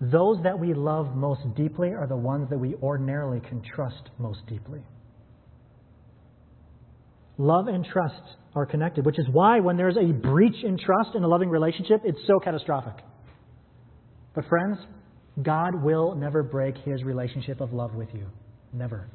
[0.00, 4.46] Those that we love most deeply are the ones that we ordinarily can trust most
[4.48, 4.80] deeply.
[7.40, 8.20] Love and trust
[8.54, 12.02] are connected, which is why when there's a breach in trust in a loving relationship,
[12.04, 13.02] it's so catastrophic.
[14.34, 14.76] But, friends,
[15.42, 18.26] God will never break his relationship of love with you.
[18.74, 19.08] Never.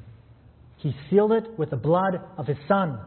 [0.78, 2.98] He sealed it with the blood of his Son.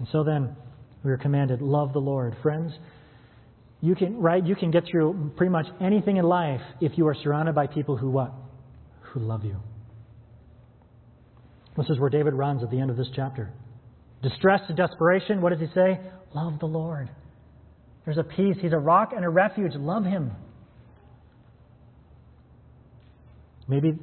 [0.00, 0.56] And so then,
[1.04, 2.34] we are commanded, love the Lord.
[2.42, 2.72] Friends,
[3.80, 7.14] you can, right, you can get through pretty much anything in life if you are
[7.22, 8.32] surrounded by people who what?
[9.12, 9.58] Who love you.
[11.76, 13.50] This is where David runs at the end of this chapter.
[14.22, 15.98] Distress to desperation, what does he say?
[16.34, 17.10] Love the Lord.
[18.04, 18.56] There's a peace.
[18.60, 19.72] He's a rock and a refuge.
[19.74, 20.32] Love him.
[23.68, 23.94] Maybe,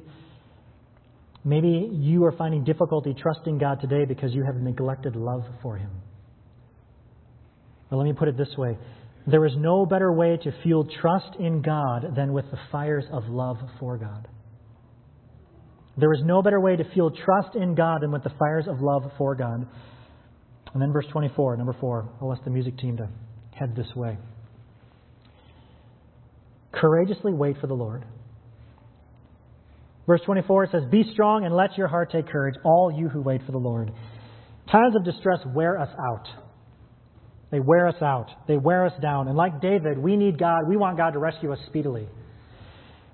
[1.44, 5.90] maybe you are finding difficulty trusting God today because you have neglected love for him.
[7.90, 8.78] But let me put it this way
[9.26, 13.28] there is no better way to fuel trust in God than with the fires of
[13.28, 14.26] love for God.
[16.00, 18.80] There is no better way to feel trust in God than with the fires of
[18.80, 19.66] love for God.
[20.72, 22.08] And then verse 24, number 4.
[22.20, 23.08] I'll ask the music team to
[23.52, 24.16] head this way.
[26.72, 28.04] Courageously wait for the Lord.
[30.06, 33.20] Verse 24 it says, Be strong and let your heart take courage, all you who
[33.20, 33.92] wait for the Lord.
[34.70, 36.26] Times of distress wear us out.
[37.50, 38.28] They wear us out.
[38.46, 39.28] They wear us down.
[39.28, 40.68] And like David, we need God.
[40.68, 42.08] We want God to rescue us speedily.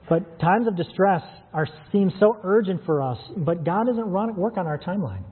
[0.08, 1.22] But times of distress
[1.56, 5.24] are seem so urgent for us, but God doesn't run, work on our timeline.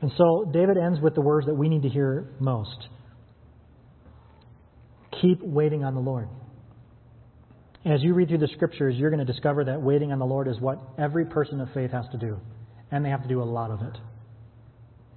[0.00, 2.88] And so David ends with the words that we need to hear most.
[5.20, 6.28] Keep waiting on the Lord.
[7.84, 10.46] As you read through the scriptures, you're going to discover that waiting on the Lord
[10.46, 12.38] is what every person of faith has to do.
[12.92, 13.98] And they have to do a lot of it.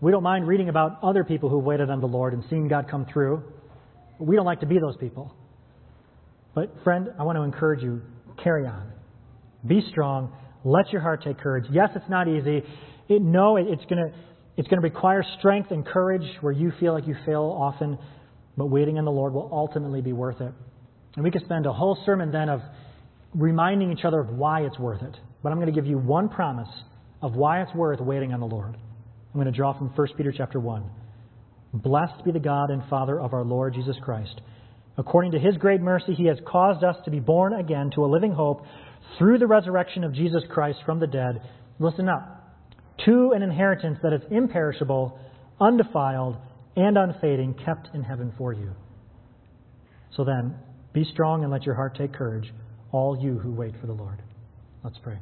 [0.01, 2.87] We don't mind reading about other people who've waited on the Lord and seeing God
[2.89, 3.43] come through.
[4.17, 5.35] We don't like to be those people.
[6.55, 8.01] But, friend, I want to encourage you
[8.43, 8.98] carry on.
[9.65, 10.33] Be strong.
[10.63, 11.65] Let your heart take courage.
[11.71, 12.63] Yes, it's not easy.
[13.07, 14.17] It, no, it, it's going to
[14.57, 17.97] it's going to require strength and courage where you feel like you fail often,
[18.57, 20.51] but waiting on the Lord will ultimately be worth it.
[21.15, 22.59] And we could spend a whole sermon then of
[23.33, 25.15] reminding each other of why it's worth it.
[25.41, 26.67] But I'm going to give you one promise
[27.21, 28.75] of why it's worth waiting on the Lord.
[28.75, 30.83] I'm going to draw from 1 Peter chapter 1.
[31.73, 34.41] Blessed be the God and Father of our Lord Jesus Christ.
[34.97, 38.07] According to his great mercy, he has caused us to be born again to a
[38.07, 38.65] living hope
[39.17, 41.41] through the resurrection of Jesus Christ from the dead.
[41.79, 42.39] Listen up
[43.05, 45.17] to an inheritance that is imperishable,
[45.59, 46.37] undefiled,
[46.75, 48.73] and unfading, kept in heaven for you.
[50.15, 50.55] So then,
[50.93, 52.51] be strong and let your heart take courage,
[52.91, 54.21] all you who wait for the Lord.
[54.83, 55.17] Let's pray.